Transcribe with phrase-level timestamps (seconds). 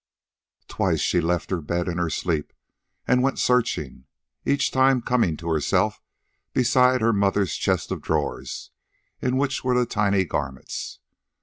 [0.67, 2.53] Twice she left her bed in her sleep
[3.07, 4.05] and went searching
[4.47, 6.01] each time coming to herself
[6.53, 8.71] beside her mother's chest of drawers
[9.21, 10.97] in which were the tiny garments.